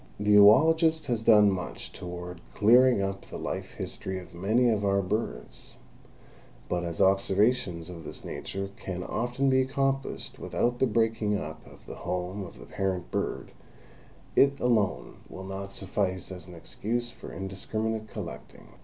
[0.19, 5.03] The oologist has done much toward clearing up the life history of many of our
[5.03, 5.77] birds,
[6.67, 11.85] but as observations of this nature can often be accomplished without the breaking up of
[11.85, 13.51] the home of the parent bird,
[14.35, 18.69] it alone will not suffice as an excuse for indiscriminate collecting.